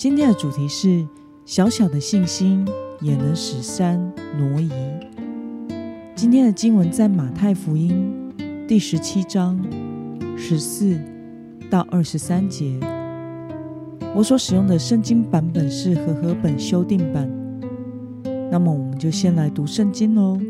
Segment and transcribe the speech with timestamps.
[0.00, 1.06] 今天的主题是
[1.44, 2.66] 小小的信心
[3.02, 4.00] 也能使山
[4.38, 4.70] 挪移。
[6.14, 8.32] 今天的经文在马太福音
[8.66, 9.62] 第十七章
[10.38, 10.98] 十四
[11.68, 12.80] 到二十三节。
[14.14, 17.30] 我所使用的圣经版本是和合本修订版。
[18.50, 20.40] 那么，我们就先来读圣经喽。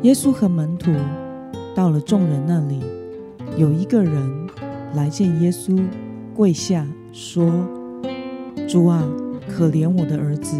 [0.00, 0.90] 耶稣和门徒
[1.74, 2.80] 到了众人那里。
[3.58, 4.48] 有一个人
[4.94, 5.78] 来见耶稣，
[6.34, 7.52] 跪下说
[8.66, 9.06] ：“主啊，
[9.46, 10.56] 可怜我的儿子，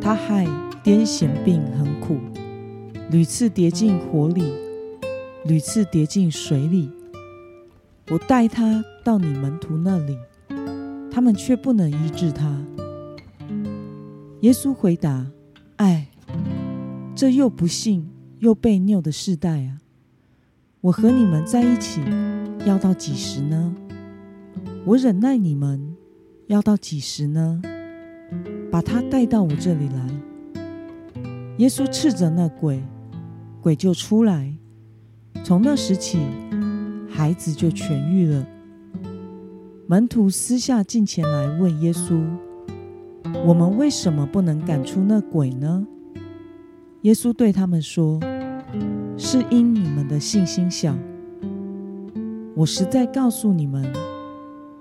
[0.00, 0.46] 他害
[0.82, 2.16] 癫痫病很苦，
[3.10, 4.42] 屡次跌进火里，
[5.44, 6.90] 屡次跌进水里。
[8.10, 10.16] 我带他到你门徒那里，
[11.10, 12.58] 他们却不能医治他。”
[14.40, 15.26] 耶稣回答
[15.76, 16.08] ：“哎，
[17.14, 19.78] 这又不幸又被拗的世代啊！”
[20.82, 22.00] 我和你们在一起
[22.66, 23.72] 要到几时呢？
[24.84, 25.94] 我忍耐你们
[26.48, 27.62] 要到几时呢？
[28.68, 30.10] 把他带到我这里来。
[31.58, 32.82] 耶稣斥责那鬼，
[33.60, 34.52] 鬼就出来。
[35.44, 36.18] 从那时起，
[37.08, 38.44] 孩子就痊愈了。
[39.86, 42.20] 门徒私下进前来问耶稣
[43.46, 45.86] ：“我们为什么不能赶出那鬼呢？”
[47.02, 48.18] 耶稣对他们说。
[49.24, 50.92] 是因你们的信心小。
[52.56, 53.86] 我实在告诉你们，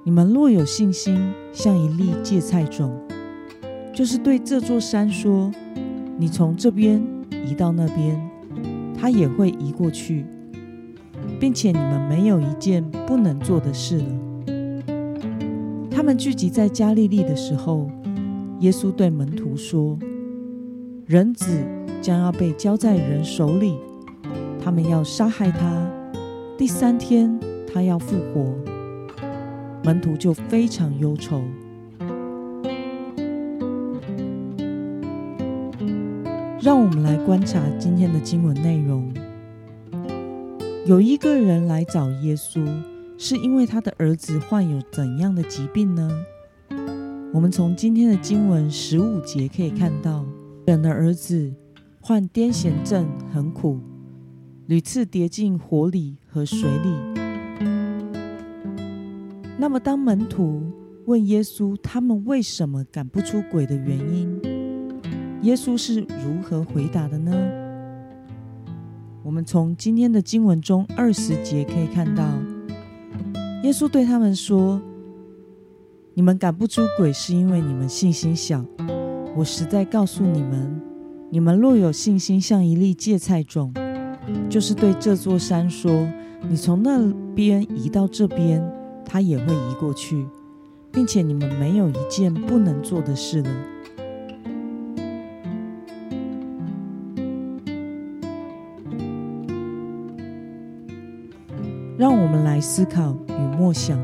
[0.04, 2.92] 你们若有信心，像一粒芥菜种，
[3.94, 5.52] 就是对这座山说
[6.18, 7.00] ：“你从这边
[7.48, 8.20] 移到那边”，
[9.00, 10.26] 它也会移过去，
[11.40, 14.06] 并且你们没有一件不能做的事了。
[15.92, 17.88] 他们聚集在加利利的时候，
[18.62, 20.00] 耶稣对门徒说
[21.06, 21.64] ：“人子
[22.02, 23.78] 将要被交在人手里。”
[24.64, 25.90] 他们要杀害他，
[26.58, 27.40] 第三天
[27.74, 28.56] 他要复活，
[29.84, 31.42] 门徒就非常忧愁。
[36.62, 39.12] 让我们来观察今天的经文内容。
[40.86, 42.64] 有一个人来找耶稣，
[43.18, 46.08] 是因为他的儿子患有怎样的疾病呢？
[47.34, 50.24] 我们从今天的经文十五节可以看到，
[50.68, 51.52] 人的儿子
[52.00, 53.80] 患癫痫症，很苦。
[54.68, 56.96] 屡次跌进火里和水里。
[59.58, 60.64] 那么，当门徒
[61.06, 64.42] 问耶稣他们为什么赶不出鬼的原因，
[65.42, 67.32] 耶稣是如何回答的呢？
[69.24, 72.24] 我们从今天的经文中二十节可以看到，
[73.64, 74.82] 耶稣对他们说
[76.16, 78.66] ：“你们赶不出鬼，是因为你们信心小。
[79.36, 80.82] 我实在告诉你们，
[81.30, 83.74] 你们若有信心，像一粒芥菜种。”
[84.50, 86.08] 就是对这座山说
[86.48, 88.62] ：“你从那边移到这边，
[89.06, 90.26] 它也会移过去，
[90.92, 93.50] 并且你们没有一件不能做的事了。”
[101.98, 104.00] 让我们来思考与默想：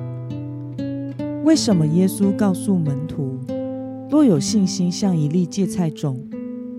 [1.43, 3.39] 为什么耶稣告诉门徒，
[4.09, 6.23] 若有信心像一粒芥菜种，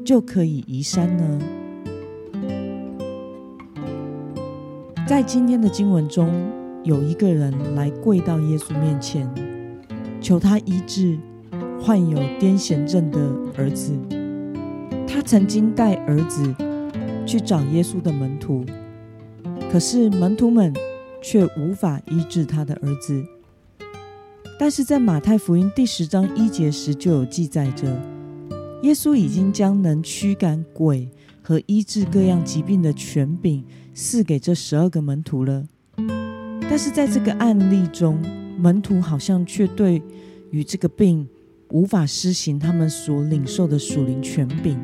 [0.05, 1.41] 就可以移山呢？
[5.09, 6.31] 在今天的经文中，
[6.85, 9.27] 有一个人来跪到耶稣面前，
[10.21, 11.19] 求他医治
[11.81, 13.19] 患有癫痫症的
[13.57, 13.99] 儿子。
[15.07, 16.55] 他曾经带儿子
[17.25, 18.67] 去找耶稣的门徒，
[19.73, 20.75] 可是门徒们
[21.23, 23.25] 却无法医治他的儿子。
[24.61, 27.87] 但是在马太福音第十章一节时就有记载着，
[28.83, 31.09] 耶稣已经将能驱赶鬼
[31.41, 33.65] 和医治各样疾病的权柄。
[34.01, 35.67] 赐给这十二个门徒了，
[36.71, 38.17] 但是在这个案例中，
[38.57, 40.01] 门徒好像却对
[40.53, 41.27] 于这个病
[41.71, 44.79] 无法施行他们所领受的属灵权柄。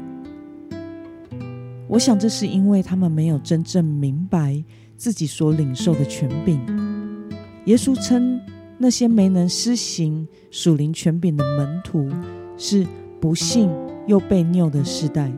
[1.87, 4.61] 我想这是因为他们没有真正明白
[4.97, 6.61] 自己所领受的权柄。
[7.67, 8.41] 耶稣称
[8.79, 12.11] 那些没能施行属灵权柄的门徒
[12.59, 12.85] 是
[13.21, 13.71] 不幸
[14.09, 15.31] 又被拗的世代，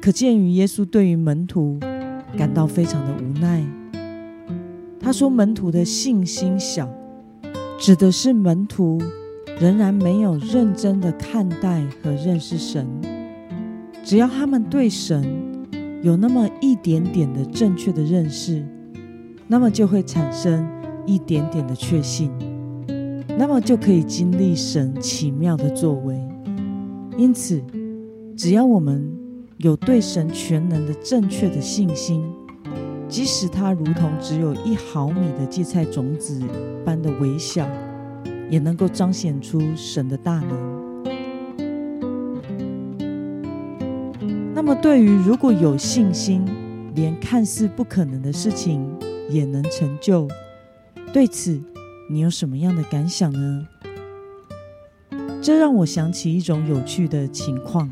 [0.00, 1.78] 可见于耶稣对于门徒。
[2.36, 3.64] 感到非常的无奈，
[5.00, 6.88] 他说门徒的信心小，
[7.78, 9.00] 指的是门徒
[9.60, 12.86] 仍然没有认真的看待和认识神。
[14.04, 15.22] 只要他们对神
[16.02, 18.64] 有那么一点点的正确的认识，
[19.46, 20.66] 那么就会产生
[21.06, 22.30] 一点点的确信，
[23.36, 26.16] 那么就可以经历神奇妙的作为。
[27.16, 27.60] 因此，
[28.36, 29.17] 只要我们
[29.58, 32.24] 有对神全能的正确的信心，
[33.08, 36.40] 即使它如同只有一毫米的芥菜种子
[36.84, 37.68] 般的微小，
[38.48, 40.78] 也能够彰显出神的大能。
[44.54, 46.44] 那么，对于如果有信心，
[46.94, 48.88] 连看似不可能的事情
[49.28, 50.28] 也能成就，
[51.12, 51.60] 对此
[52.08, 53.66] 你有什么样的感想呢？
[55.42, 57.90] 这让我想起一种有趣的情况。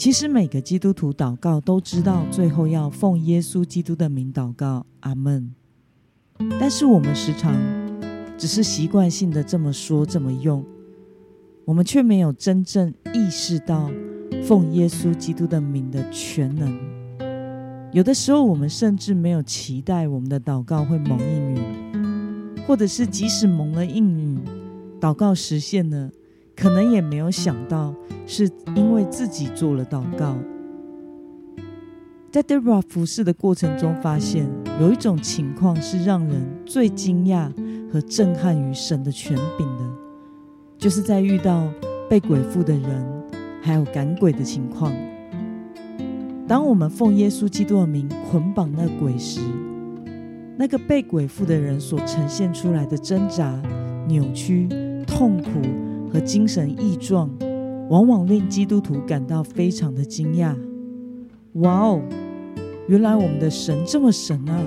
[0.00, 5.54] 其实每个基督徒祷告都知道，最后要奉耶稣基督的名祷告，阿门。
[6.58, 7.54] 但是我们时常
[8.38, 10.64] 只是习惯性的这么说、这么用，
[11.66, 13.90] 我们却没有真正意识到
[14.42, 16.80] 奉耶稣基督的名的全能。
[17.92, 21.62] 有的时候，我们甚至没有期待我们的祷告会蒙应允，
[22.66, 24.40] 或者是即使蒙了应允，
[24.98, 26.10] 祷告实现了。
[26.60, 27.94] 可能也没有想到，
[28.26, 28.46] 是
[28.76, 30.36] 因为自己做了祷告。
[32.30, 34.46] 在 Debra 服侍的过程中，发现
[34.78, 37.50] 有一种情况是让人最惊讶
[37.90, 39.84] 和震撼于神的权柄的，
[40.76, 41.66] 就是在遇到
[42.10, 43.24] 被鬼附的人，
[43.62, 44.92] 还有赶鬼的情况。
[46.46, 49.40] 当我们奉耶稣基督的名捆绑那鬼时，
[50.58, 53.58] 那个被鬼附的人所呈现出来的挣扎、
[54.06, 54.68] 扭曲、
[55.06, 55.89] 痛苦。
[56.12, 57.30] 和精神异状，
[57.88, 60.54] 往往令基督徒感到非常的惊讶。
[61.54, 62.00] 哇哦，
[62.88, 64.62] 原来我们的神这么神啊！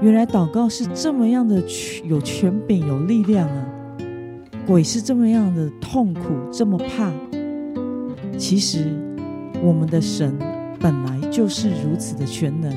[0.00, 1.62] 原来祷告是这么样的
[2.04, 3.68] 有权柄、有力量啊！
[4.66, 6.20] 鬼是这么样的痛苦，
[6.52, 7.12] 这么怕。
[8.36, 8.96] 其实
[9.62, 10.36] 我们的神
[10.80, 12.72] 本来就是如此的全能，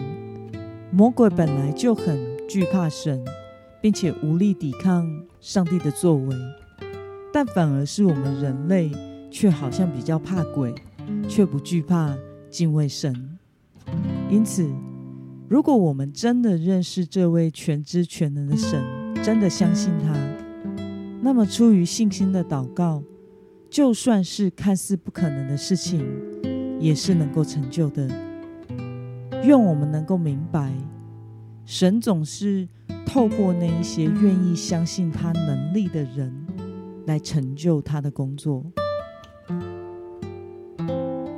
[0.91, 3.23] 魔鬼本来就很惧怕神，
[3.81, 5.07] 并且无力抵抗
[5.39, 6.35] 上帝的作为。
[7.35, 8.89] 但反而是我们人类，
[9.29, 10.73] 却好像比较怕鬼，
[11.27, 12.15] 却不惧怕
[12.49, 13.13] 敬畏神。
[14.29, 14.65] 因此，
[15.49, 18.81] 如果我们真的认识这位全知全能的神，
[19.21, 20.15] 真的相信他，
[21.19, 23.03] 那么出于信心的祷告，
[23.69, 26.07] 就算是看似不可能的事情，
[26.79, 28.07] 也是能够成就的。
[29.43, 30.71] 愿我们能够明白，
[31.65, 32.65] 神总是
[33.05, 36.44] 透过那一些愿意相信他能力的人。
[37.05, 38.63] 来成就他的工作。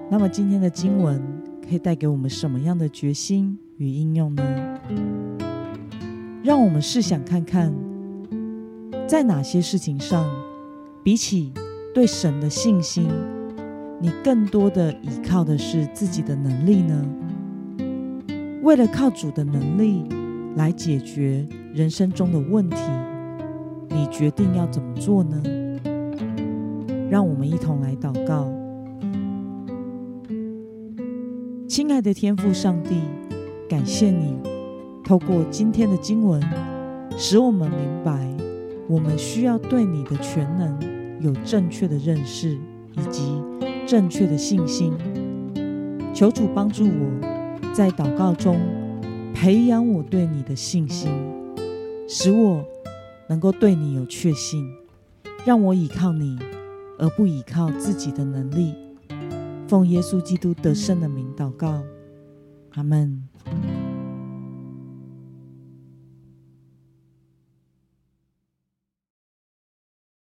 [0.10, 1.22] 那么今天的经文
[1.68, 4.44] 可以带给我们什么样的决心与应用呢？
[6.44, 7.74] 让我们试想看看，
[9.08, 10.26] 在哪些事情上，
[11.04, 11.52] 比起
[11.94, 13.10] 对神的信心，
[14.00, 17.06] 你更多的依靠的是自己的能力呢？
[18.64, 20.06] 为了靠主的能力
[20.56, 22.78] 来解决人生中的问题。
[23.90, 25.42] 你决定要怎么做呢？
[27.10, 28.48] 让我们一同来祷告。
[31.68, 33.02] 亲爱的天父上帝，
[33.70, 34.36] 感谢你
[35.04, 36.42] 透过今天的经文，
[37.18, 38.28] 使我们明白
[38.88, 40.78] 我们需要对你的全能
[41.22, 42.58] 有正确的认识
[42.96, 43.42] 以及
[43.86, 44.94] 正确的信心。
[46.14, 48.60] 求主帮助我在祷告中
[49.34, 51.12] 培养我对你的信心，
[52.08, 52.64] 使我。
[53.30, 54.66] 能够对你有确信，
[55.44, 56.40] 让我倚靠你，
[56.98, 58.76] 而不依靠自己的能力。
[59.68, 61.84] 奉耶稣基督得胜的名祷告，
[62.72, 63.28] 阿门。